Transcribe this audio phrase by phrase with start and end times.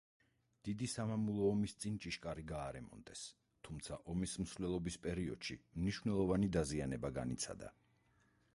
[0.67, 3.21] დიდი სამამულო ომის წინ ჭიშკარი გაარემონტეს,
[3.69, 7.75] თუმცა ომის მსვლელობის პერიოდში მნიშვნელოვანი დაზიანება განიცადა.